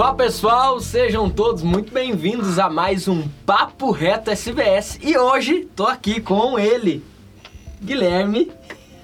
[0.00, 5.84] Fala pessoal, sejam todos muito bem-vindos a mais um Papo Reto SBS e hoje tô
[5.86, 7.04] aqui com ele,
[7.82, 8.50] Guilherme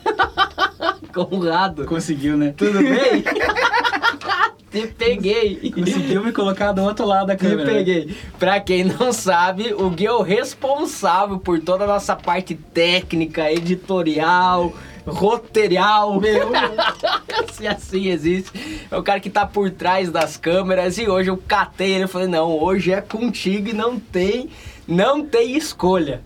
[1.13, 1.85] Conrado.
[1.85, 2.55] Conseguiu, né?
[2.57, 3.23] Tudo bem?
[4.73, 5.71] Te peguei.
[5.71, 7.73] Conseguiu me colocar do outro lado da Te câmera.
[7.73, 8.17] peguei.
[8.39, 13.53] Pra quem não sabe, o Gui é o responsável por toda a nossa parte técnica,
[13.53, 14.73] editorial,
[15.07, 16.21] roteirial.
[16.21, 16.51] Meu.
[17.53, 18.87] Se assim existe.
[18.91, 22.09] É o cara que tá por trás das câmeras e hoje eu catei ele e
[22.09, 24.51] falei, não, hoje é contigo e não tem,
[24.87, 26.23] não tem escolha.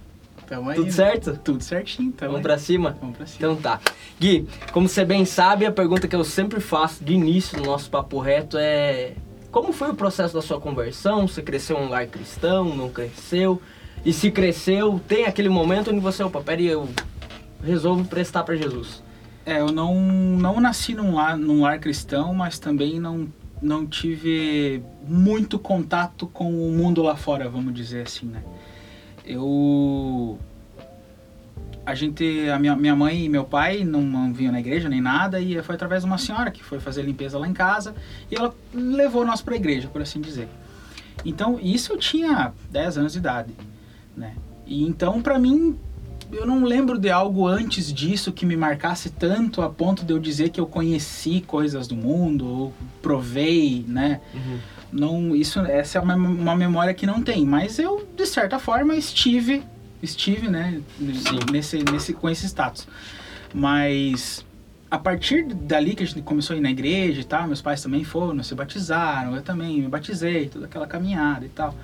[0.47, 0.93] Tamo aí, Tudo né?
[0.93, 1.39] certo?
[1.45, 2.43] Tudo certinho, tamo Vamos aí.
[2.43, 2.97] pra cima?
[3.01, 3.39] Vamos pra cima.
[3.39, 3.81] Então tá.
[4.19, 7.89] Gui, como você bem sabe, a pergunta que eu sempre faço de início no nosso
[7.89, 9.13] papo reto é
[9.51, 11.27] como foi o processo da sua conversão?
[11.27, 13.61] Você cresceu em um lar cristão, não cresceu?
[14.05, 16.89] E se cresceu, tem aquele momento onde você, opa, peraí, eu
[17.63, 19.03] resolvo prestar pra Jesus.
[19.45, 23.29] É, eu não, não nasci num lar, num lar cristão, mas também não,
[23.61, 28.43] não tive muito contato com o mundo lá fora, vamos dizer assim, né?
[29.25, 30.39] Eu...
[31.85, 35.01] A gente, a minha, minha mãe e meu pai não, não vinham na igreja nem
[35.01, 37.95] nada, e foi através de uma senhora que foi fazer limpeza lá em casa,
[38.31, 40.49] e ela levou nós pra igreja, por assim dizer.
[41.25, 43.55] Então, isso eu tinha 10 anos de idade,
[44.17, 44.37] né?
[44.67, 45.77] E então, pra mim,
[46.33, 50.19] eu não lembro de algo antes disso que me marcasse tanto a ponto de eu
[50.19, 54.21] dizer que eu conheci coisas do mundo ou provei, né?
[54.93, 58.95] Não, isso, essa é uma, uma memória que não tem, mas eu de certa forma
[58.95, 59.63] estive,
[60.03, 60.81] estive, né?
[60.99, 61.39] Sim.
[61.51, 62.87] Nesse, nesse, com esse status.
[63.53, 64.45] Mas
[64.91, 67.81] a partir dali que a gente começou a ir na igreja e tal, meus pais
[67.83, 71.75] também foram, se batizaram, eu também me batizei, toda aquela caminhada e tal.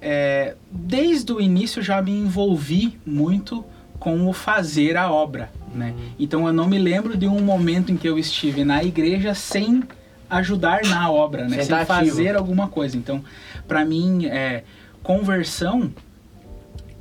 [0.00, 3.64] É, desde o início já me envolvi muito
[3.98, 5.94] com o fazer a obra, né?
[5.96, 6.08] Uhum.
[6.18, 9.82] Então eu não me lembro de um momento em que eu estive na igreja sem
[10.30, 11.62] ajudar na obra, né?
[11.62, 12.96] Sem fazer alguma coisa.
[12.96, 13.24] Então,
[13.66, 14.62] para mim, é,
[15.02, 15.92] conversão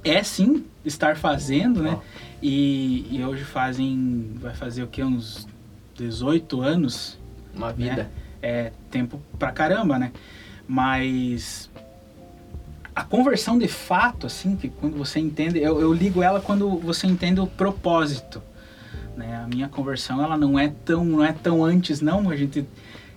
[0.04, 1.98] é sim estar fazendo, né?
[2.42, 5.48] E, e hoje fazem, vai fazer o que, uns
[5.96, 7.18] 18 anos,
[7.54, 8.10] Uma vida.
[8.42, 10.12] é tempo pra caramba, né?
[10.68, 11.70] Mas
[12.98, 17.06] a conversão de fato, assim, que quando você entende, eu, eu ligo ela quando você
[17.06, 18.42] entende o propósito,
[19.16, 19.40] né?
[19.44, 22.28] A minha conversão, ela não é tão, não é tão antes, não.
[22.28, 22.66] A gente,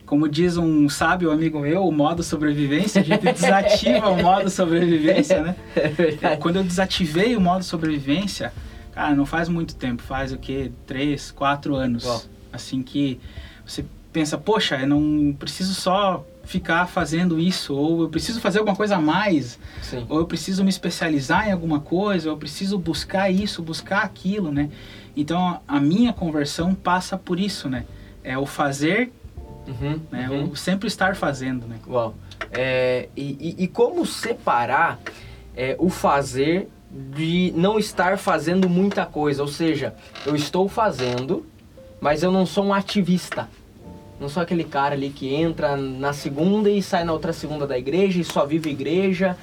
[0.05, 5.43] como diz um sábio amigo meu, o modo sobrevivência, a gente desativa o modo sobrevivência,
[5.43, 5.57] né?
[6.21, 6.37] É.
[6.37, 8.53] Quando eu desativei o modo sobrevivência,
[8.93, 10.71] cara, não faz muito tempo, faz o que?
[10.87, 12.05] Três, quatro anos.
[12.05, 12.23] Uau.
[12.53, 13.19] Assim que
[13.65, 13.83] você
[14.13, 18.97] pensa, poxa, eu não preciso só ficar fazendo isso, ou eu preciso fazer alguma coisa
[18.97, 20.05] a mais, Sim.
[20.09, 24.51] ou eu preciso me especializar em alguma coisa, ou eu preciso buscar isso, buscar aquilo,
[24.51, 24.71] né?
[25.17, 27.85] Então a minha conversão passa por isso, né?
[28.25, 29.13] É o fazer,
[29.69, 30.29] Uhum, né?
[30.31, 30.51] uhum.
[30.51, 31.77] O sempre estar fazendo, né?
[31.87, 32.15] Uau.
[32.51, 34.99] É, e, e- como separar
[35.55, 39.43] é, o fazer de não estar fazendo muita coisa?
[39.43, 39.95] Ou seja,
[40.27, 41.47] eu estou fazendo,
[42.01, 43.49] mas eu não sou um ativista.
[44.21, 47.79] Não sou aquele cara ali que entra na segunda e sai na outra segunda da
[47.79, 49.37] igreja e só vive igreja.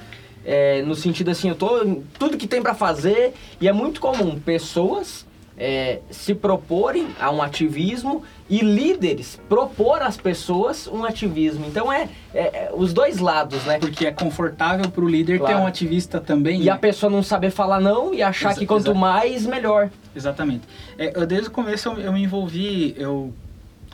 [0.44, 4.38] É, no sentido assim, eu tô tudo que tem pra fazer e é muito comum
[4.38, 5.26] pessoas
[5.60, 11.66] é, se proporem a um ativismo e líderes propor às pessoas um ativismo.
[11.66, 13.80] Então é, é- é os dois lados, né?
[13.80, 15.56] Porque é confortável para o líder Claro.
[15.56, 16.60] ter um ativista também.
[16.62, 16.70] E né?
[16.70, 19.90] a pessoa não saber falar não e achar Exa- que quanto mais, melhor.
[20.14, 20.62] Exatamente.
[20.96, 23.34] É, eu, desde o começo eu, eu me envolvi, eu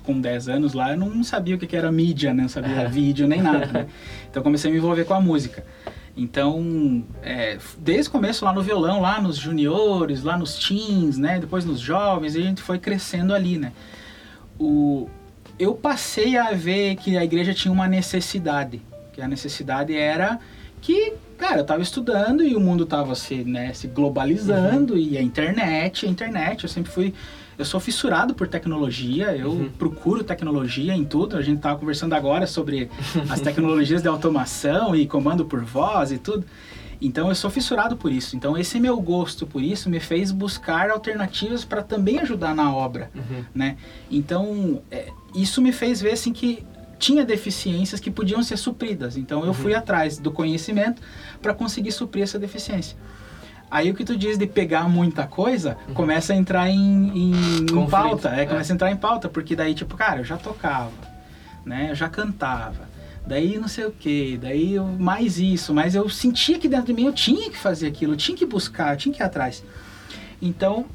[0.05, 2.43] com 10 anos lá, eu não sabia o que que era mídia, né?
[2.43, 3.87] Não sabia vídeo nem nada, né?
[4.31, 5.65] Então comecei a me envolver com a música.
[6.17, 11.41] Então, é, desde o começo lá no violão, lá nos juniores, lá nos teens, né?
[11.41, 13.73] Depois nos jovens, e a gente foi crescendo ali, né?
[14.59, 15.09] O,
[15.59, 18.81] eu passei a ver que a igreja tinha uma necessidade.
[19.13, 20.39] Que a necessidade era
[20.81, 25.23] que, cara, eu tava estudando e o mundo tava se, né, se globalizando e a
[25.23, 27.15] internet, a internet, eu sempre fui
[27.59, 29.71] eu sou fissurado por tecnologia, eu Uhum.
[29.79, 31.37] procuro tecnologia em tudo.
[31.37, 32.91] A gente tava conversando agora sobre
[33.29, 36.45] as tecnologias de automação e comando por voz e tudo.
[37.01, 38.35] Então eu sou fissurado por isso.
[38.37, 43.11] Então esse meu gosto por isso me fez buscar alternativas para também ajudar na obra,
[43.55, 43.77] né?
[44.11, 46.65] Então é, isso me fez ver assim que
[46.99, 49.17] tinha deficiências que podiam ser supridas.
[49.17, 49.55] Então eu Uhum.
[49.55, 51.03] fui atrás do conhecimento
[51.43, 52.97] para conseguir suprir essa deficiência.
[53.75, 57.33] Aí o que tu diz de pegar muita coisa, começa a entrar em, em,
[57.69, 57.87] em Uhum.
[57.87, 58.29] Pauta.
[58.29, 58.47] É, é.
[58.47, 60.93] começa a entrar em pauta, porque daí, tipo, cara, eu já tocava,
[61.67, 61.89] né?
[61.91, 62.89] Eu já cantava.
[63.27, 66.93] Daí não sei o que, daí eu, mais isso, mas eu sentia que dentro de
[66.93, 69.65] mim eu tinha que fazer aquilo, eu tinha que buscar, eu tinha que ir atrás.
[70.41, 70.87] Então,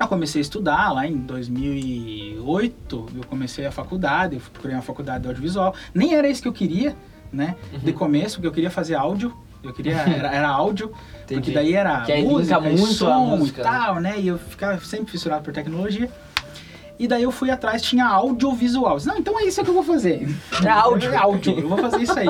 [0.00, 5.22] Eu comecei a estudar lá em 2008, eu comecei a faculdade, eu procurei uma faculdade
[5.22, 5.74] de audiovisual.
[5.94, 6.96] Nem era isso que eu queria,
[7.32, 7.54] né?
[7.72, 7.78] Uhum.
[7.78, 9.32] De começo, porque eu queria fazer áudio.
[9.62, 10.92] Eu queria, era, era áudio,
[11.26, 13.70] porque daí era Que aí música, muito som música, e né?
[13.70, 14.14] tal, né?
[14.20, 16.10] E eu ficava sempre fissurado por tecnologia.
[16.98, 18.96] E daí eu fui atrás, tinha audiovisual.
[18.96, 20.28] Disse, Não, então é isso que eu vou fazer.
[20.64, 21.12] É áudio.
[21.12, 22.28] É áudio, eu vou fazer isso aí.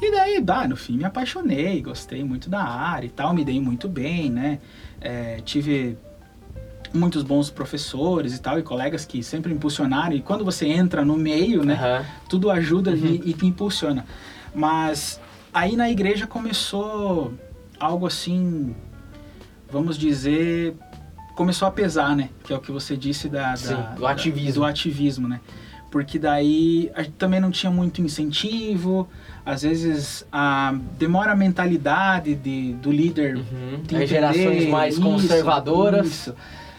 [0.00, 3.60] E daí, bah, no fim me apaixonei, gostei muito da área e tal, me dei
[3.60, 4.58] muito bem, né?
[5.00, 5.96] É, tive
[6.92, 10.14] muitos bons professores e tal, e colegas que sempre impulsionaram.
[10.14, 11.74] E quando você entra no meio, né?
[11.74, 12.04] Aham.
[12.28, 12.96] tudo ajuda Uhum.
[13.24, 14.04] e, e te impulsiona.
[14.54, 15.20] Mas
[15.56, 17.32] aí na igreja começou
[17.80, 18.74] algo assim,
[19.70, 20.74] vamos dizer,
[21.34, 22.28] começou a pesar, né?
[22.44, 24.54] Que é o que você disse da, da- Sim, do da- ativismo.
[24.60, 25.40] do ativismo, né?
[25.90, 29.08] Porque daí também não tinha muito incentivo,
[29.46, 33.80] às vezes a, demora a mentalidade de, do líder Uhum.
[33.82, 36.06] de As gerações mais isso, conservadoras.
[36.06, 36.34] isso.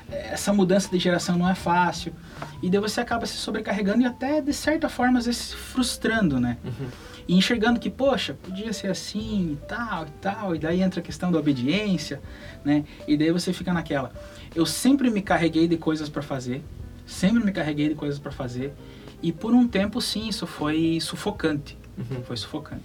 [0.10, 2.14] Essa mudança de geração não é fácil.
[2.62, 6.40] E daí você acaba se sobrecarregando e até, de certa forma, às vezes se frustrando,
[6.40, 6.58] né?
[6.64, 6.88] Uhum.
[7.28, 10.56] E enxergando que, poxa, podia ser assim e tal e tal.
[10.56, 12.22] E daí entra a questão da obediência,
[12.64, 12.86] né?
[13.08, 14.12] E daí você fica naquela.
[14.56, 16.64] Eu sempre me carreguei de coisas para fazer.
[17.06, 18.74] Sempre me carreguei de coisas para fazer.
[19.22, 22.22] E por um tempo, sim, isso foi sufocante Uhum.
[22.24, 22.84] foi sufocante.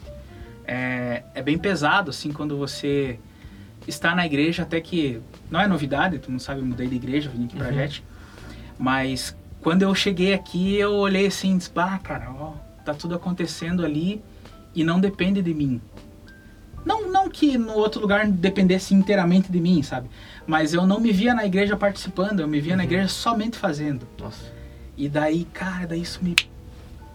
[0.67, 3.19] É, é bem pesado, assim, quando você
[3.87, 7.29] está na igreja, até que não é novidade, tu não sabe, eu mudei de igreja,
[7.29, 7.75] vim aqui pra Uhum.
[7.75, 8.03] Jet,
[8.79, 12.53] mas quando eu cheguei aqui, eu olhei assim disse, ah, cara, ó,
[12.85, 14.23] tá tudo acontecendo ali
[14.75, 15.81] e não depende de mim.
[16.85, 20.09] Não, não que no outro lugar dependesse inteiramente de mim, sabe?
[20.47, 22.89] Mas eu não me via na igreja participando, eu me via na Uhum.
[22.89, 24.07] igreja somente fazendo.
[24.19, 24.53] Nossa.
[24.97, 26.35] E daí, cara, daí isso me.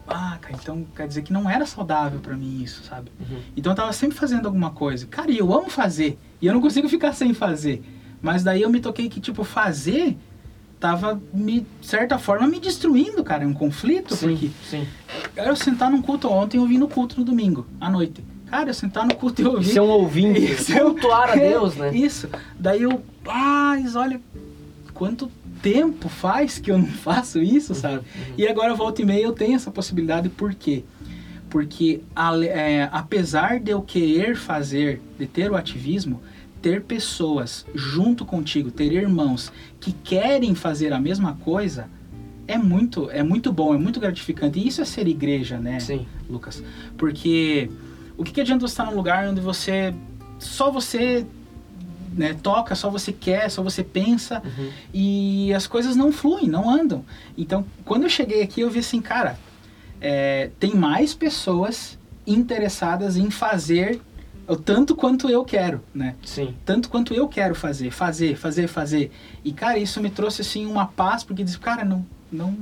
[0.08, 3.12] Ah, cara, então quer dizer que não era saudável pra mim isso, sabe?
[3.20, 3.40] Uhum.
[3.58, 5.06] Então eu tava sempre fazendo alguma coisa.
[5.06, 6.18] Cara, e eu amo fazer.
[6.42, 7.84] E eu não consigo ficar sem fazer.
[8.22, 10.18] Mas daí eu me toquei que, tipo, fazer
[10.80, 13.44] tava, me, de certa forma, me destruindo, cara.
[13.44, 14.88] É um conflito, porque Sim, sim.
[15.36, 18.24] eu sentar num culto ontem, eu vim no culto no domingo, à noite.
[18.48, 19.66] Cara, eu sentar no culto e ouvir.
[19.74, 21.92] Ser um ouvinte, Isso, eu- cultuar a Deus, né?
[21.96, 22.30] Isso.
[22.58, 24.22] Daí eu, mas olha,
[24.94, 25.30] quanto
[25.62, 27.96] tempo faz que eu não faço isso, sabe?
[27.98, 28.34] uhum.
[28.38, 30.84] E agora volta e meia eu tenho essa possibilidade, por quê?
[31.50, 36.22] Porque ale- é, apesar de eu querer fazer, de ter o ativismo,
[36.68, 41.88] ter pessoas junto contigo, ter irmãos que querem fazer a mesma coisa,
[42.46, 44.60] é muito, é muito bom, é muito gratificante.
[44.60, 45.80] E isso é ser igreja, né?
[45.80, 46.06] Sim.
[46.30, 46.62] Lucas.
[46.98, 47.72] Porque
[48.18, 49.94] o que, que adianta você estar num lugar onde você.
[50.40, 51.26] só você
[52.14, 54.70] né, toca, só você quer, só você pensa Uhum.
[54.94, 57.06] e as coisas não fluem, não andam.
[57.38, 59.40] Então, quando eu cheguei aqui, eu vi assim, cara,
[60.02, 64.02] é, tem mais pessoas interessadas em fazer
[64.48, 66.16] o tanto quanto eu quero, né?
[66.26, 66.56] Sim.
[66.66, 69.12] Tanto quanto eu quero fazer, fazer, fazer, fazer.
[69.44, 72.56] E cara, isso me trouxe assim uma paz porque diz, cara, não, não,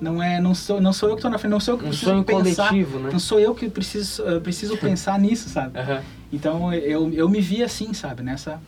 [0.00, 1.84] não é, não sou, não sou eu que estou na frente, não sou eu que
[1.84, 3.10] Um preciso sonho pensar, coletivo, né?
[3.12, 5.78] não sou eu que preciso, preciso pensar nisso, sabe?
[5.78, 6.02] Aham.
[6.32, 8.22] Então eu, eu me vi assim, sabe?
[8.22, 8.60] Nessa.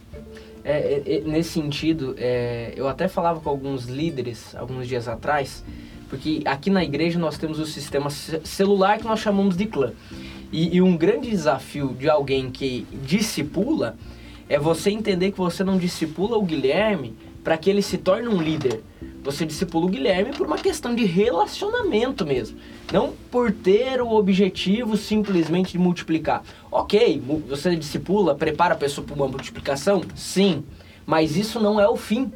[0.64, 5.64] É, é, é, nesse sentido, é, eu até falava com alguns líderes alguns dias atrás,
[6.10, 9.92] porque aqui na igreja nós temos o sistema ce- celular que nós chamamos de clã.
[10.52, 13.96] E, e um grande desafio de alguém que discipula
[14.48, 18.40] é você entender que você não discipula o Guilherme para que ele se torne um
[18.40, 18.82] líder.
[19.22, 22.58] Você discipula o Guilherme por uma questão de relacionamento mesmo.
[22.92, 26.42] Não por ter o objetivo simplesmente de multiplicar.
[26.70, 30.02] Ok, você discipula, prepara a pessoa para uma multiplicação?
[30.14, 30.64] Sim.
[31.04, 32.32] Mas isso não é o fim.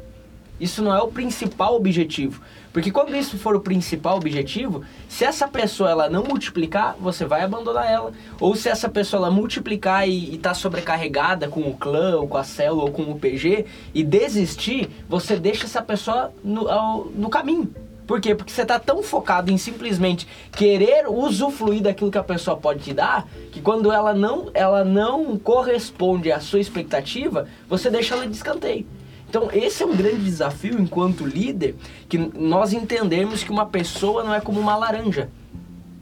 [0.62, 2.40] Isso não é o principal objetivo.
[2.72, 7.42] Porque quando isso for o principal objetivo, se essa pessoa ela não multiplicar, você vai
[7.42, 8.12] abandonar ela.
[8.40, 12.44] Ou se essa pessoa ela multiplicar e está sobrecarregada com o clã, ou com a
[12.44, 17.68] célula, ou com o PG, e desistir, você deixa essa pessoa no, ao- no caminho.
[18.06, 18.32] Por quê?
[18.34, 22.92] Porque você está tão focado em simplesmente querer usufruir daquilo que a pessoa pode te
[22.94, 28.34] dar, que quando ela não, ela não corresponde à sua expectativa, você deixa ela de
[28.36, 28.86] escanteio.
[29.32, 31.74] Então, esse é um grande desafio enquanto líder,
[32.06, 35.30] que nós entendermos que uma pessoa não é como uma laranja,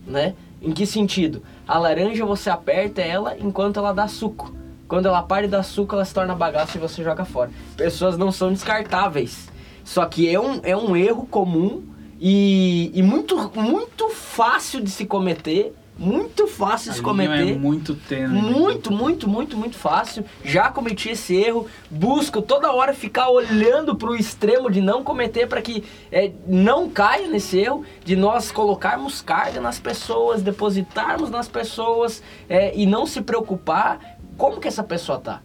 [0.04, 0.34] né?
[0.60, 1.40] Em que sentido?
[1.64, 4.52] A laranja você aperta ela enquanto ela dá suco.
[4.88, 7.52] Quando ela para de dar suco, ela se torna bagaço e você joga fora.
[7.76, 9.48] Pessoas não são descartáveis.
[9.84, 11.84] Só que é um, é um erro comum
[12.20, 15.72] e, e muito, muito fácil de se cometer.
[16.00, 17.52] Muito fácil de se a linha cometer.
[17.52, 18.40] é muito tênue.
[18.40, 18.50] né?
[18.50, 20.24] Muito, muito, muito, muito fácil.
[20.42, 21.66] Já cometi esse erro.
[21.90, 26.88] Busco toda hora ficar olhando para o extremo de não cometer para que é, não
[26.88, 33.04] caia nesse erro de nós colocarmos carga nas pessoas, depositarmos nas pessoas é, e não
[33.04, 35.42] se preocupar como que essa pessoa tá.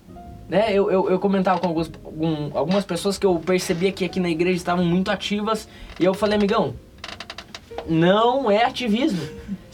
[0.48, 0.72] Né?
[0.72, 4.30] Eu, eu, eu comentava com alguns, algum, algumas pessoas que eu percebia que aqui na
[4.30, 5.68] igreja estavam muito ativas
[6.00, 6.76] e eu falei, amigão,
[7.86, 9.22] não é ativismo.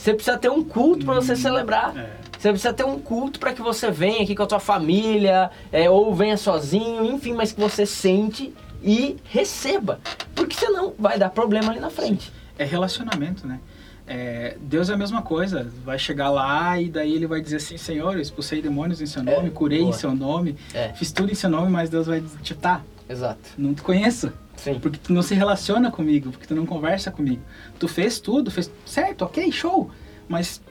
[0.02, 1.96] Você precisa ter um culto para você celebrar.
[1.96, 2.10] É.
[2.40, 5.88] Você precisa ter um culto para que você venha aqui com a tua família, é,
[5.92, 8.52] ou venha sozinho, enfim, mas que você sente
[8.84, 10.00] e receba.
[10.34, 12.34] Porque senão vai dar problema ali na frente.
[12.58, 13.60] É relacionamento, né?
[14.08, 15.72] É, Deus é a mesma coisa.
[15.86, 19.22] Vai chegar lá e daí ele vai dizer assim: Senhor, eu expulsei demônios em seu
[19.22, 19.92] nome, É, curei boa.
[19.92, 20.90] em seu nome, É.
[20.94, 22.82] fiz tudo em seu nome, mas Deus vai dizer: tá,
[23.12, 23.42] Exato.
[23.58, 24.32] não te conheço.
[24.56, 24.80] Sim.
[24.80, 27.42] Porque tu não se relaciona comigo, porque tu não conversa comigo.
[27.80, 29.90] Tu fez tudo, fez certo, ok, show.
[30.30, 30.62] Mas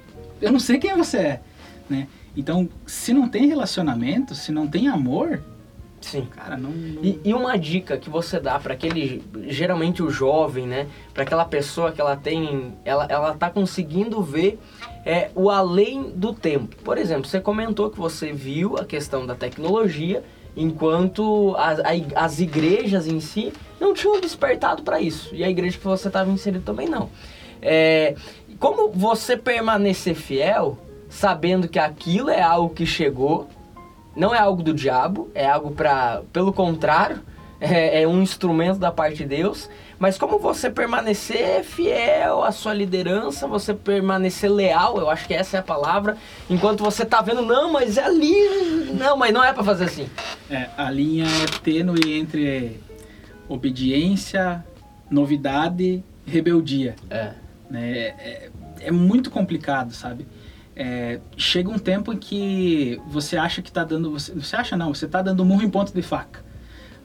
[0.40, 1.40] eu não sei quem você é,
[1.88, 2.06] né?
[2.36, 5.40] Então, se não tem relacionamento, se não tem amor,
[6.00, 6.26] Sim.
[6.30, 6.70] cara, não.
[6.70, 10.86] não- E, e uma dica que você dá para aquele, geralmente o jovem, né?
[11.12, 14.58] Para aquela pessoa que ela tem, ela, ela tá conseguindo ver
[15.04, 16.76] é, o além do tempo.
[16.84, 20.22] Por exemplo, você comentou que você viu a questão da tecnologia,
[20.56, 21.80] enquanto as,
[22.14, 25.34] as igrejas em si não tinham despertado para isso.
[25.34, 27.08] E a igreja que você estava inserido também não.
[27.62, 28.14] É,
[28.58, 30.78] como você permanecer fiel,
[31.08, 33.48] sabendo que aquilo é algo que chegou,
[34.14, 37.20] não é algo do diabo, é algo para, pelo contrário,
[37.60, 39.68] é, é um instrumento da parte de Deus.
[39.98, 45.58] Mas como você permanecer fiel à sua liderança, você permanecer leal, eu acho que essa
[45.58, 46.16] é a palavra,
[46.48, 48.34] enquanto você tá vendo, não, mas é ali,
[48.98, 50.08] não, mas não é para fazer assim.
[50.48, 52.80] É, a linha é tênue entre
[53.46, 54.64] obediência,
[55.10, 56.96] novidade rebeldia.
[57.10, 57.32] É,
[57.68, 57.90] né?
[57.90, 58.50] É,
[58.80, 60.26] é muito complicado, sabe?
[60.74, 64.12] É, chega um tempo em que você acha que tá dando.
[64.12, 66.42] Você, você acha não, você tá dando murro em ponto de faca.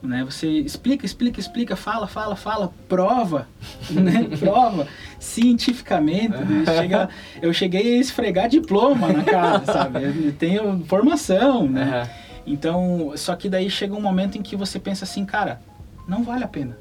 [0.06, 0.24] Né?
[0.24, 3.48] Você explica, explica, explica, fala, fala, fala, prova,
[3.90, 4.28] né?
[4.40, 4.88] prova
[5.20, 6.38] cientificamente.
[6.38, 6.66] né?
[6.66, 7.10] Chega,
[7.42, 10.04] eu cheguei a esfregar diploma na cara, sabe?
[10.04, 12.02] Eu tenho formação, né?
[12.02, 12.26] Aham.
[12.48, 15.60] Então, só que daí chega um momento em que você pensa assim, cara,
[16.08, 16.78] não vale a pena.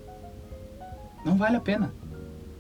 [1.25, 1.91] Não vale a pena.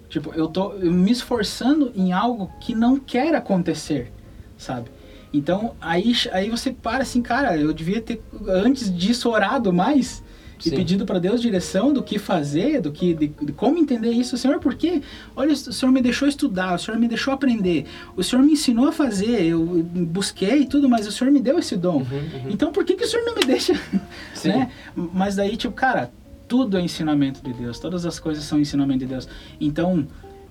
[0.09, 4.11] Tipo, eu tô me esforçando em algo que não quer acontecer,
[4.56, 4.88] sabe?
[5.35, 10.23] Então, aí, aí você para assim, cara, eu devia ter antes disso orado mais
[10.61, 10.76] e Sim.
[10.76, 14.58] pedido para Deus direção do que fazer, do que de, de como entender isso, Senhor,
[14.61, 15.02] por quê?
[15.34, 18.87] Olha, o Senhor me deixou estudar, o Senhor me deixou aprender, o Senhor me ensinou
[18.88, 21.96] a fazer, eu busquei e tudo, mas o Senhor me deu esse dom.
[21.99, 22.50] Uhum, uhum.
[22.50, 23.75] Então por que, que o senhor não me deixa?
[24.34, 24.49] Sim.
[24.49, 24.70] né?
[24.94, 26.11] Mas daí, tipo, cara,
[26.46, 29.28] tudo é ensinamento de Deus, todas as coisas são ensinamento de Deus.
[29.61, 30.06] Então,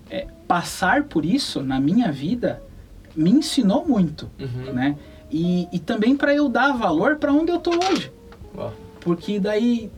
[0.09, 2.61] é, passar por isso na minha vida
[3.15, 4.73] me ensinou muito, Uhum.
[4.73, 4.95] né?
[5.31, 8.11] E, e também para eu dar valor para onde eu tô hoje.
[8.55, 8.69] Ó,
[9.03, 9.91] Porque daí,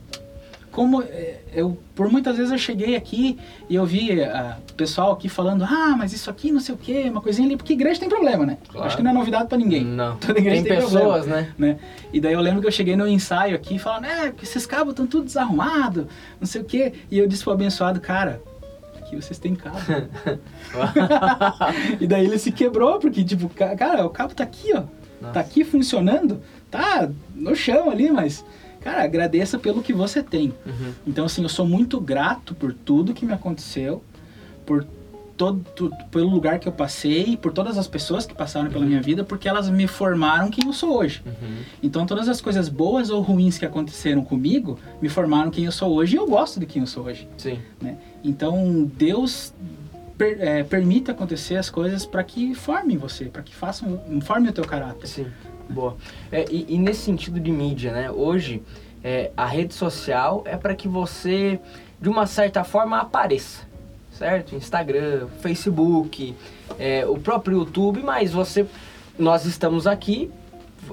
[0.72, 3.38] como é, eu, por muitas vezes eu cheguei aqui
[3.70, 7.10] e eu vi ah, pessoal aqui falando, ah, mas isso aqui não sei o que,
[7.10, 8.58] uma coisinha ali, porque igreja tem problema, né?
[8.68, 8.88] Claro.
[8.88, 9.86] Acho que não é novidade para ninguém.
[9.86, 10.18] Não.
[10.18, 11.54] Toda igreja Tem tem problema pessoas, né?
[11.58, 11.78] né?
[12.12, 14.92] E daí eu lembro que eu cheguei no ensaio aqui falando, é, porque esses cabos
[14.92, 16.06] estão tudo desarrumados,
[16.40, 16.94] não sei o quê.
[17.12, 18.42] E eu disse pro abençoado, cara,
[18.98, 19.78] aqui vocês têm cabo.
[22.00, 24.84] e daí ele se quebrou, porque, tipo, ca- cara, o cabo tá aqui, ó.
[25.22, 25.34] Nossa.
[25.34, 28.44] Tá aqui funcionando, tá no chão ali, mas,
[28.86, 30.54] cara, agradeça pelo que você tem.
[30.64, 30.94] Uhum.
[31.08, 34.04] Então, assim, eu sou muito grato por tudo que me aconteceu,
[34.64, 34.86] por
[35.36, 35.66] todo,
[36.12, 39.50] pelo lugar que eu passei, por todas as pessoas que passaram pela minha vida, porque
[39.50, 41.24] elas me formaram quem eu sou hoje.
[41.26, 41.58] Uhum.
[41.82, 45.92] Então todas as coisas boas ou ruins que aconteceram comigo me formaram quem eu sou
[45.92, 47.28] hoje e eu gosto de quem eu sou hoje.
[47.38, 47.60] Sim.
[47.82, 47.98] Né?
[48.24, 49.52] Então Deus
[50.16, 54.54] per, é, permite acontecer as coisas para que formem você, para que façam, formem o
[54.54, 55.08] teu caráter.
[55.08, 55.26] Sim,
[55.70, 55.96] boa.
[56.32, 58.12] É, e, e nesse sentido de mídia, né?
[58.12, 58.62] Hoje,
[59.04, 61.60] é, a rede social é para que você,
[62.02, 63.64] de uma certa forma, apareça.
[64.12, 64.56] Certo?
[64.56, 66.34] Instagram, Facebook,
[66.80, 68.66] é, o próprio YouTube, mas você.
[69.18, 70.32] Nós estamos aqui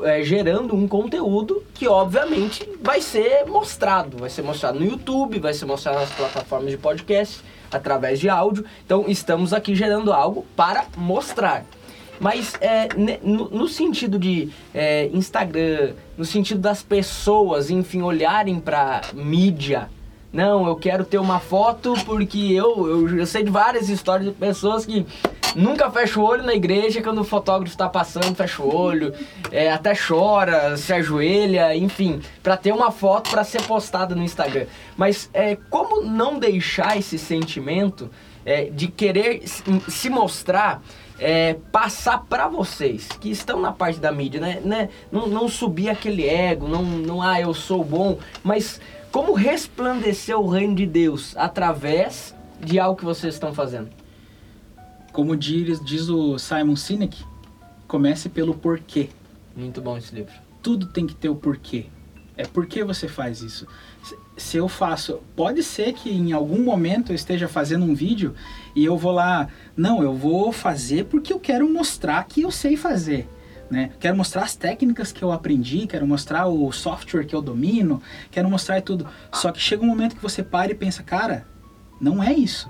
[0.02, 4.19] é, gerando um conteúdo que obviamente vai ser mostrado.
[4.19, 8.64] Vai ser mostrado no YouTube, vai ser mostrado nas plataformas de podcast, através de áudio.
[8.85, 11.64] Então estamos aqui gerando algo para mostrar.
[12.23, 12.87] Mas é,
[13.21, 19.91] no, no sentido de é, Instagram, no sentido das pessoas, enfim, olharem para mídia.
[20.33, 24.35] Não, eu quero ter uma foto porque eu, eu, eu sei de várias histórias de
[24.37, 25.05] pessoas que
[25.57, 29.12] nunca fecha o olho na igreja quando o fotógrafo está passando, fecha o olho,
[29.50, 34.67] é, até chora, se ajoelha, enfim, para ter uma foto para ser postada no Instagram.
[34.97, 38.09] Mas é, como não deixar esse sentimento
[38.47, 39.43] é, de querer
[39.88, 40.83] se mostrar
[41.23, 44.61] é, passar para vocês que estão na parte da mídia, né?
[44.64, 44.88] né?
[45.11, 48.81] Não, não subir aquele ego, não, não, ah, eu sou bom, mas
[49.12, 53.91] como resplandecer o reino de Deus através de algo que vocês estão fazendo?
[55.12, 57.23] Como diz, diz o Simon Sinek,
[57.87, 59.11] comece pelo porquê.
[59.55, 60.33] Muito bom esse livro.
[60.62, 61.87] Tudo tem que ter o porquê.
[62.37, 63.67] É por que você faz isso.
[64.42, 68.34] Se- eu faço, pode ser que em algum momento eu esteja fazendo um vídeo
[68.75, 72.76] e eu vou lá, não, eu vou fazer porque eu quero mostrar que eu sei
[72.76, 73.28] fazer.
[73.70, 73.90] Né?
[73.99, 78.49] Quero mostrar as técnicas que eu aprendi, quero mostrar o software que eu domino, quero
[78.50, 79.06] mostrar tudo.
[79.32, 81.46] Só que chega um momento que você para e pensa, cara,
[82.00, 82.68] não é isso.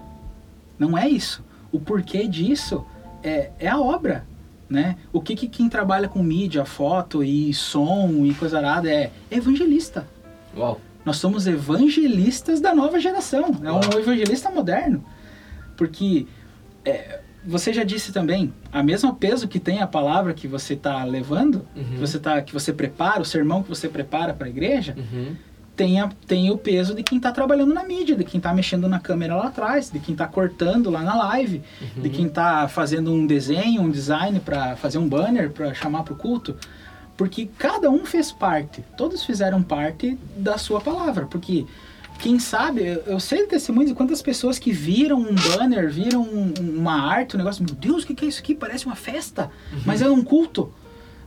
[0.78, 1.42] Não é isso.
[1.72, 2.84] O porquê disso
[3.22, 4.24] é, é a obra.
[4.70, 4.96] Né?
[5.12, 10.06] O que, que quem trabalha com mídia, foto e som e coisa arada é evangelista.
[10.56, 10.80] Uau.
[11.04, 13.56] Nós somos evangelistas da nova geração.
[13.64, 15.04] É um evangelista moderno.
[15.76, 16.26] Porque
[16.84, 21.02] é, você já disse também, a mesmo peso que tem a palavra que você está
[21.04, 21.84] levando, Uhum.
[21.84, 25.34] que, você tá, que você prepara, o sermão que você prepara para a igreja, Uhum.
[25.74, 28.88] tem, a- tem o peso de quem está trabalhando na mídia, de quem está mexendo
[28.88, 31.62] na câmera lá atrás, de quem está cortando lá na live,
[31.96, 36.12] de quem está fazendo um desenho, um design para fazer um banner para chamar para
[36.14, 36.54] o culto.
[37.16, 41.26] Porque cada um fez parte, todos fizeram parte da sua palavra.
[41.26, 41.66] Porque
[42.18, 46.52] quem sabe, eu, sei de testemunhos de quantas pessoas que viram um banner, viram um-
[46.60, 48.54] uma arte, um negócio, meu Deus, o que, que é isso aqui?
[48.54, 49.50] Parece uma festa,
[49.84, 50.72] mas é um culto.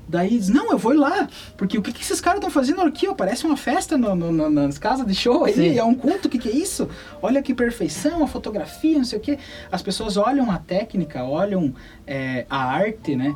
[0.07, 1.27] Daí diz, não, eu vou ir lá,
[1.57, 3.07] porque o que, que esses caras estão fazendo aqui?
[3.07, 5.77] Ó, parece uma festa no, no- no- nas casas de show aí, Sim.
[5.79, 6.87] é um culto, o que, que é isso?
[7.23, 9.37] Olha que perfeição, a fotografia, não sei o que.
[9.71, 11.73] As pessoas olham a técnica, olham
[12.05, 13.33] é, a arte, né?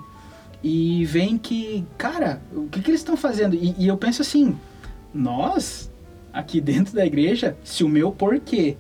[0.64, 3.56] E veem que, cara, o que, que eles estão fazendo?
[3.56, 4.58] E, e eu penso assim,
[5.14, 5.90] nós,
[6.34, 8.76] aqui dentro da igreja, se o meu porquê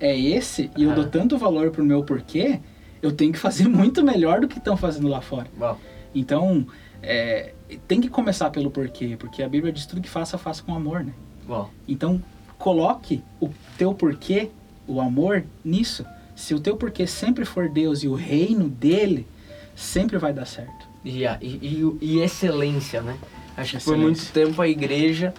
[0.00, 2.60] é esse, e eu dou tanto valor pro meu porquê,
[3.02, 5.46] eu tenho que fazer muito melhor do que estão fazendo lá fora.
[5.58, 5.78] Uau.
[6.14, 6.66] Então,
[7.02, 7.54] é,
[7.86, 11.04] tem que começar pelo porquê, porque a Bíblia diz tudo que faça, faça com amor,
[11.04, 11.12] né?
[11.48, 11.70] Uau.
[11.86, 12.20] Então,
[12.58, 14.50] coloque o teu porquê,
[14.86, 16.04] o amor, nisso.
[16.34, 19.26] Se o teu porquê sempre for Deus e o reino dele,
[19.76, 20.89] sempre vai dar certo.
[21.04, 23.16] E, e, e, excelência, né?
[23.56, 25.32] Acho que por muito tempo a igreja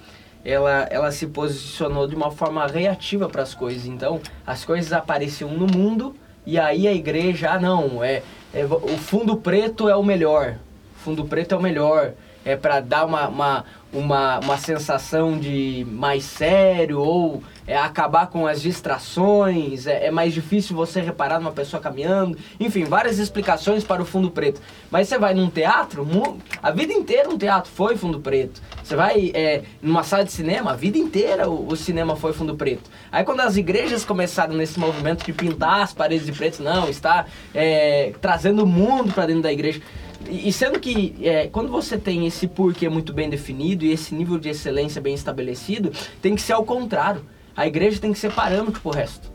[0.44, 3.86] ela, ela se posicionou de uma forma reativa para as coisas.
[3.86, 8.97] Então, as coisas apareciam no mundo e aí a igreja, ah não, é, é o
[8.97, 10.58] fundo preto é o melhor.
[10.97, 12.13] O fundo preto é o melhor.
[12.43, 18.45] É para dar uma, uma, uma, uma sensação de mais sério ou é acabar com
[18.45, 22.38] as distrações, é, é mais difícil você reparar numa pessoa caminhando.
[22.60, 24.62] Enfim, várias explicações para o fundo preto.
[24.89, 26.08] Mas você vai num teatro,
[26.62, 28.62] a vida inteira um teatro foi fundo preto.
[28.84, 32.56] Você vai é, numa sala de cinema, a vida inteira o, o cinema foi fundo
[32.56, 32.89] preto.
[33.12, 37.26] Aí quando as igrejas começaram nesse movimento de pintar as paredes de preto, não, está
[37.54, 39.82] é, trazendo o mundo para dentro da igreja.
[40.30, 44.13] E e sendo que é, quando você tem esse porquê muito bem definido e esse
[44.13, 47.26] nível de excelência bem estabelecido, tem que ser ao contrário.
[47.56, 49.32] A igreja tem que ser parâmetro pro resto.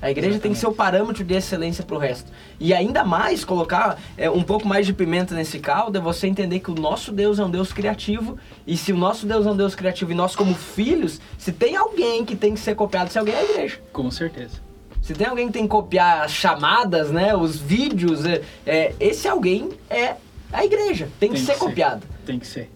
[0.00, 2.30] A igreja tem que ser o parâmetro de excelência pro resto.
[2.60, 6.60] E ainda mais colocar é, um pouco mais de pimenta nesse caldo é você entender
[6.60, 8.36] que o nosso Deus é um Deus criativo.
[8.66, 11.76] E se o nosso Deus é um Deus criativo e nós, como filhos, se tem
[11.76, 13.80] alguém que tem que ser copiado, se alguém é a igreja.
[13.92, 14.60] Com certeza.
[15.00, 19.26] Se tem alguém que tem que copiar as chamadas, né, os vídeos, é, é, esse
[19.26, 20.16] alguém é
[20.52, 21.08] a igreja.
[21.18, 21.64] Tem que Tem ser que ser.
[21.64, 22.02] copiada.
[22.24, 22.70] Tem que ser.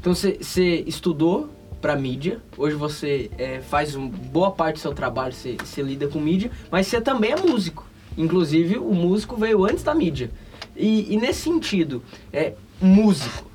[0.00, 5.56] Então você estudou para mídia, hoje você é, faz boa parte do seu trabalho, você,
[5.56, 7.86] você lida com mídia, mas você também é músico.
[8.16, 10.30] Inclusive, o músico veio antes da mídia.
[10.76, 13.48] E, e nesse sentido, é músico,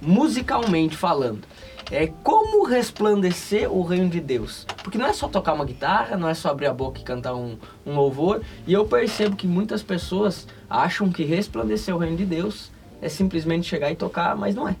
[0.00, 1.40] musicalmente falando,
[1.90, 4.66] é como resplandecer o reino de Deus.
[4.82, 7.34] Porque não é só tocar uma guitarra, não é só abrir a boca e cantar
[7.34, 8.42] um, um louvor.
[8.66, 13.66] E eu percebo que muitas pessoas acham que resplandecer o reino de Deus é simplesmente
[13.66, 14.76] chegar e tocar, mas não é.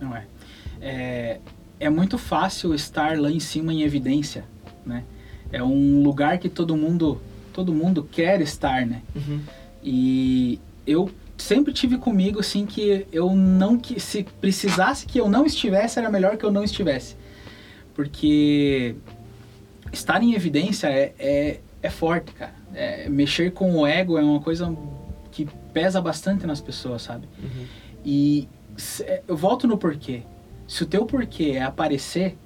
[0.00, 0.26] Não é.
[0.80, 1.40] é.
[1.82, 4.44] É muito fácil estar lá em cima em evidência,
[4.86, 5.04] né?
[5.50, 7.20] É um lugar que todo mundo,
[7.52, 9.02] todo mundo quer estar, né?
[9.16, 9.40] Uhum.
[9.82, 15.44] E eu sempre tive comigo assim que eu não que se precisasse que eu não
[15.44, 17.16] estivesse era melhor que eu não estivesse,
[17.94, 18.94] porque
[19.92, 22.54] estar em evidência é, é, é forte, cara.
[22.74, 24.74] É, mexer com o ego é uma coisa
[25.30, 27.26] que pesa bastante nas pessoas, sabe?
[27.42, 27.64] Uhum.
[28.04, 30.22] E se- eu volto no porquê.
[30.66, 32.36] Se o teu porquê é aparecer,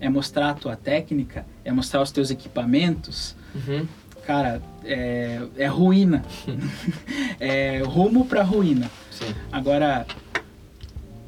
[0.00, 3.86] é mostrar a tua técnica, é mostrar os teus equipamentos, Uhum.
[4.26, 6.22] cara, é, é ruína.
[7.38, 8.90] é rumo pra ruína.
[9.10, 9.34] Sim.
[9.50, 10.06] Agora,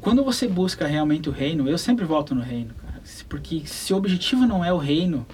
[0.01, 3.01] quando você busca realmente o reino, eu sempre volto no reino, cara.
[3.29, 5.25] Porque se o objetivo não é o reino,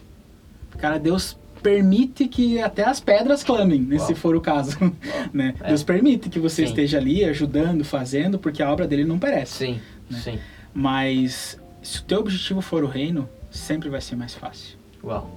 [0.78, 4.78] cara, Deus permite que até as pedras clamem, né, se for o caso.
[5.32, 5.54] né?
[5.62, 5.68] É.
[5.68, 6.70] Deus permite que você Sim.
[6.70, 9.54] esteja ali ajudando, fazendo, porque a obra dele não perece.
[9.66, 10.20] Sim, Né?
[10.20, 10.40] sim.
[10.74, 14.78] Mas se o teu objetivo for o reino, sempre vai ser mais fácil.
[15.04, 15.30] Uau.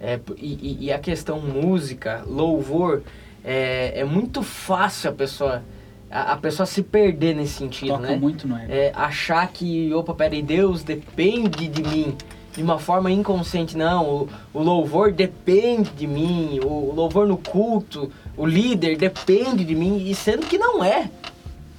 [0.00, 3.02] É, e, e- a questão música, louvor,
[3.44, 5.62] é, é muito fácil a pessoa
[6.10, 8.16] a, a pessoa se perder nesse sentido, Toca né?
[8.16, 8.70] muito no ego.
[8.70, 12.14] É, achar que, opa, peraí, Deus depende de mim
[12.54, 13.76] de uma forma inconsciente.
[13.76, 19.74] Não, o, o louvor depende de mim, o, louvor no culto, o líder depende de
[19.74, 21.10] mim, e sendo que não é.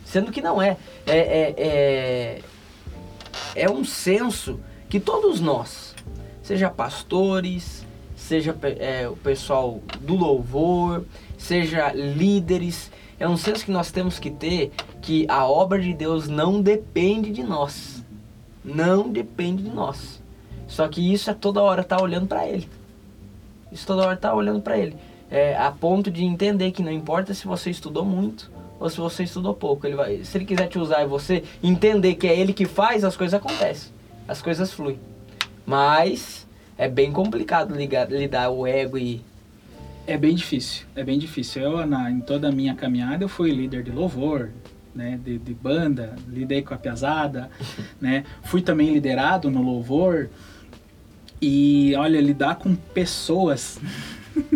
[0.04, 0.78] Sendo que não é.
[1.06, 2.40] É, é, é,
[3.56, 5.96] é um senso que todos nós,
[6.42, 7.86] seja pastores,
[8.16, 11.04] seja é, o pessoal do louvor,
[11.38, 16.28] seja líderes, é um senso que nós temos que ter que a obra de Deus
[16.28, 18.04] não depende de nós.
[18.64, 20.22] Não depende de nós.
[20.68, 22.68] Só que isso é toda hora estar tá olhando para Ele.
[23.72, 24.96] Isso toda hora tá olhando para Ele.
[25.30, 28.50] É, a ponto de entender que não importa se você estudou muito
[28.84, 29.88] ou se você estudou pouco.
[29.88, 33.06] Ele vai, se Ele quiser te usar e você entender que é Ele que faz,
[33.06, 33.94] as coisas acontecem.
[34.28, 35.00] As coisas fluem.
[35.66, 36.46] Mas
[36.78, 39.22] é bem complicado ligar, lidar o ego e
[40.06, 41.62] é bem difícil, é bem difícil.
[41.62, 44.50] Eu, na, em toda a minha caminhada, eu fui líder de louvor,
[44.94, 47.50] né, de, de banda, lidei com a piazada,
[48.02, 50.30] né, fui também liderado no louvor.
[51.42, 53.80] E, olha, lidar com pessoas,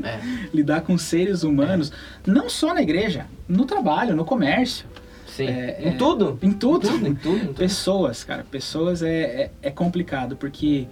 [0.03, 0.19] é.
[0.53, 2.31] lidar com seres humanos, é.
[2.31, 4.85] não só na igreja, no trabalho, no comércio.
[5.27, 5.47] Sim.
[5.47, 6.39] É, em, tudo.
[6.41, 6.87] Em tudo.
[6.87, 7.53] Em tudo, em tudo, em tudo.
[7.53, 10.87] Pessoas, cara, pessoas é, é, é complicado, porque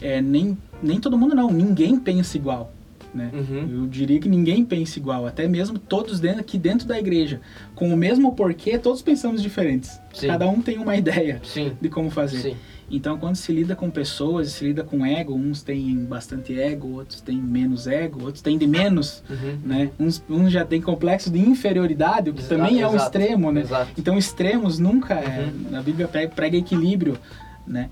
[0.00, 2.72] é, nem, nem todo mundo não, ninguém pensa igual
[3.14, 3.30] né?
[3.32, 3.68] Uhum.
[3.70, 7.40] Eu diria que ninguém pensa igual, até mesmo todos dentro, aqui dentro da igreja,
[7.74, 10.00] com o mesmo porquê, todos pensamos diferentes.
[10.12, 10.28] Sim.
[10.28, 11.72] Cada um tem uma ideia Sim.
[11.80, 12.38] de como fazer.
[12.38, 12.56] Sim.
[12.90, 17.20] Então, quando se lida com pessoas, se lida com ego, uns têm bastante ego, outros
[17.20, 19.58] têm menos ego, outros têm de menos, uhum.
[19.62, 19.90] né?
[20.00, 23.60] Uns, uns já têm complexo de inferioridade, o que exato, também é um extremo, né?
[23.60, 23.90] Exato.
[23.98, 25.50] Então, extremos nunca é.
[25.70, 25.76] Uhum.
[25.78, 27.18] A Bíblia prega equilíbrio,
[27.66, 27.90] né?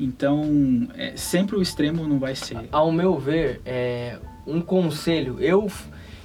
[0.00, 2.68] Então, é, sempre o extremo não vai ser.
[2.70, 5.36] Ao meu ver, é, um conselho.
[5.40, 5.68] Eu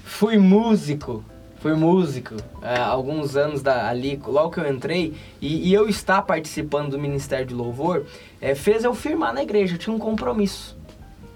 [0.04, 1.26] fui músico,
[1.63, 6.21] fui músico há alguns anos da, ali, logo que eu entrei, e, e eu estar
[6.21, 8.04] participando do Ministério de Louvor
[8.41, 10.76] é, fez eu firmar na igreja, eu tinha um compromisso.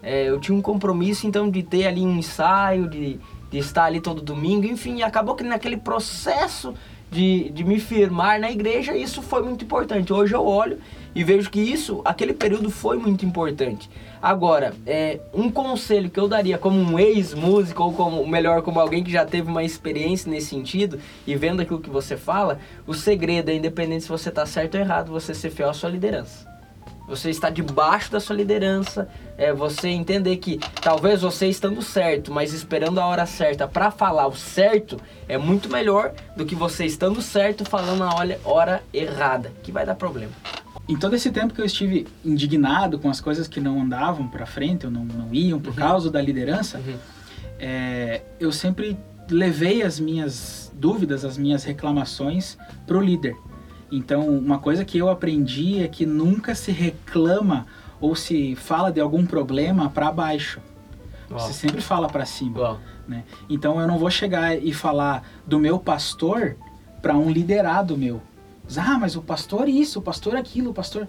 [0.03, 3.17] É, eu tinha um compromisso então de ter ali um ensaio, de,
[3.49, 6.73] de estar ali todo domingo, enfim, acabou que naquele processo
[7.09, 10.11] de, de me firmar na igreja, isso foi muito importante.
[10.11, 10.77] Hoje eu olho
[11.13, 13.89] e vejo que isso, aquele período foi muito importante.
[14.21, 19.03] Agora, é, um conselho que eu daria como um ex-músico, ou como melhor, como alguém
[19.03, 23.49] que já teve uma experiência nesse sentido, e vendo aquilo que você fala, o segredo
[23.49, 26.47] é, independente se você está certo ou errado, você ser fiel à sua liderança.
[27.07, 32.53] Você está debaixo da sua liderança, é você entender que talvez você estando certo, mas
[32.53, 37.21] esperando a hora certa para falar o certo, é muito melhor do que você estando
[37.21, 40.33] certo falando a hora, hora errada, que vai dar problema
[40.87, 44.45] em todo esse tempo que eu estive indignado com as coisas que não andavam para
[44.45, 45.75] frente, ou não, não iam por uhum.
[45.75, 46.95] causa da liderança, uhum.
[47.59, 48.97] é, eu sempre
[49.29, 53.35] levei as minhas dúvidas, as minhas reclamações pro líder.
[53.91, 57.65] Então, uma coisa que eu aprendi é que nunca se reclama
[57.99, 60.61] ou se fala de algum problema para baixo.
[61.29, 61.39] Uau.
[61.39, 62.79] Você sempre fala para cima.
[63.07, 63.23] Né?
[63.49, 66.55] Então, eu não vou chegar e falar do meu pastor
[67.01, 68.21] para um liderado meu.
[68.75, 71.07] Ah, mas o pastor isso, o pastor aquilo, o pastor.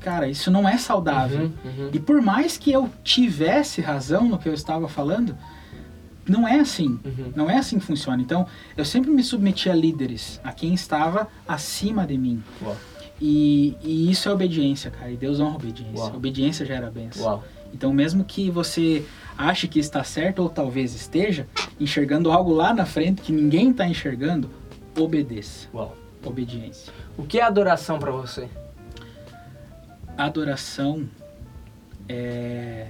[0.00, 1.44] Cara, isso não é saudável.
[1.44, 1.90] Uhum, uhum.
[1.92, 5.36] E por mais que eu tivesse razão no que eu estava falando,
[6.28, 6.98] não é assim.
[7.04, 7.32] Uhum.
[7.34, 8.20] Não é assim que funciona.
[8.20, 8.46] Então,
[8.76, 12.42] eu sempre me submeti a líderes, a quem estava acima de mim.
[13.20, 15.10] E, e, isso é obediência, cara.
[15.10, 16.04] E Deus honra a obediência.
[16.04, 16.16] Uau.
[16.16, 17.24] Obediência gera bênção.
[17.24, 17.44] Uau.
[17.72, 19.04] Então, mesmo que você
[19.36, 21.46] ache que está certo ou talvez esteja
[21.80, 24.50] enxergando algo lá na frente que ninguém está enxergando,
[24.96, 25.68] obedeça.
[25.72, 26.92] Uau obediência.
[27.16, 28.48] O que é adoração para você?
[30.16, 31.08] Adoração
[32.08, 32.88] é.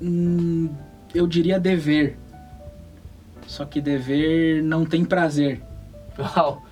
[0.00, 0.70] Hum,
[1.14, 2.16] eu diria dever.
[3.46, 5.62] Só que dever não tem prazer.
[6.18, 6.62] Uau!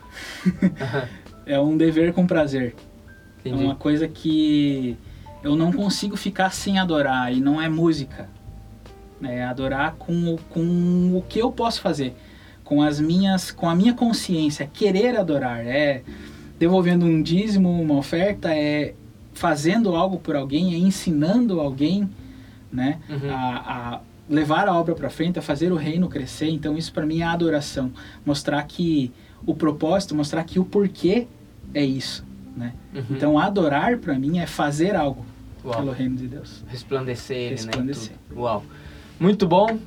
[1.47, 2.75] é um dever com prazer.
[3.41, 3.63] Entendi.
[3.63, 4.97] É uma coisa que
[5.43, 8.29] eu não consigo ficar sem adorar e não é música.
[9.23, 12.15] É adorar com, com o que eu posso fazer
[12.67, 16.03] com as minhas, com a minha consciência, querer adorar, é
[16.59, 18.93] devolvendo um dízimo, uma oferta, é
[19.33, 22.11] fazendo algo por alguém, é ensinando alguém,
[22.73, 23.31] né, uhum.
[23.31, 26.49] a, a, levar a obra para frente, a fazer o reino crescer.
[26.49, 27.93] Então isso para mim é adoração,
[28.25, 29.13] mostrar que
[29.47, 31.29] o propósito, mostrar que o porquê
[31.73, 32.27] é isso,
[32.57, 32.75] né?
[32.93, 33.05] Uhum.
[33.11, 35.25] Então adorar para mim é fazer algo
[35.65, 35.77] Uau.
[35.77, 36.65] pelo reino de Deus.
[36.67, 38.13] Resplandecer, ele, né, Resplandecer.
[38.29, 38.37] Né?
[38.37, 38.65] Uau.
[39.21, 39.79] Muito bom.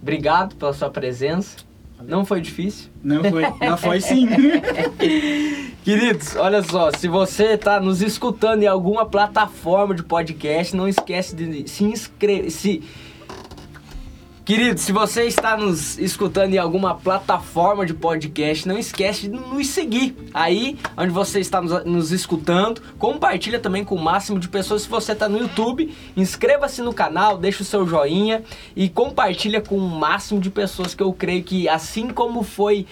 [0.00, 1.56] Obrigado pela sua presença.
[2.06, 2.90] Não foi difícil?
[3.02, 4.28] Não foi, não foi sim.
[5.84, 11.34] Queridos, olha só, se você está nos escutando em alguma plataforma de podcast, não esquece
[11.34, 12.82] de se inscrever, se
[14.52, 19.66] Querido, se você está nos escutando em alguma plataforma de podcast, não esquece de nos
[19.68, 22.82] seguir aí onde você está nos, nos escutando.
[22.98, 24.82] Compartilha também com o máximo de pessoas.
[24.82, 28.44] Se você está no YouTube, inscreva-se no canal, deixa o seu joinha
[28.76, 32.86] e compartilha com o máximo de pessoas que eu creio que assim como foi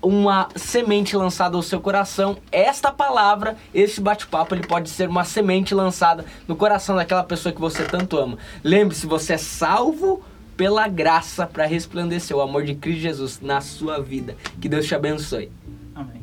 [0.00, 5.74] uma semente lançada ao seu coração, esta palavra, este bate-papo, ele pode ser uma semente
[5.74, 8.38] lançada no coração daquela pessoa que você tanto ama.
[8.62, 10.22] Lembre-se, você é salvo
[10.60, 14.36] pela graça para resplandecer o amor de Cristo Jesus na sua vida.
[14.60, 15.50] Que Deus te abençoe.
[15.94, 16.22] Amém.